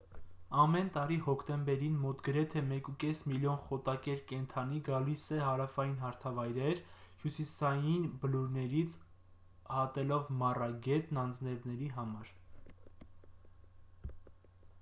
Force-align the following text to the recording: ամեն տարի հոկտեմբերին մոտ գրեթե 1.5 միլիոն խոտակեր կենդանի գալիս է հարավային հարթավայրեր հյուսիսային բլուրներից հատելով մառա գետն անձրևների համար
ամեն 0.59 0.87
տարի 0.93 1.15
հոկտեմբերին 1.25 1.97
մոտ 2.05 2.21
գրեթե 2.27 2.61
1.5 2.69 3.19
միլիոն 3.31 3.59
խոտակեր 3.65 4.23
կենդանի 4.31 4.79
գալիս 4.87 5.25
է 5.37 5.41
հարավային 5.47 5.93
հարթավայրեր 6.05 6.81
հյուսիսային 7.25 8.07
բլուրներից 8.23 8.95
հատելով 9.75 10.31
մառա 10.41 10.71
գետն 10.87 11.21
անձրևների 11.27 11.91
համար 11.99 12.33